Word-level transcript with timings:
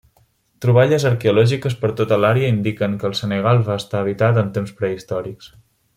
Troballes 0.65 1.03
arqueològiques 1.09 1.75
per 1.83 1.91
tota 1.99 2.19
l'àrea 2.23 2.49
indiquen 2.55 2.95
que 3.03 3.09
el 3.11 3.15
Senegal 3.21 3.61
va 3.69 3.77
estar 3.83 4.03
habitat 4.07 4.41
en 4.45 4.53
temps 4.57 4.75
prehistòrics. 4.81 5.53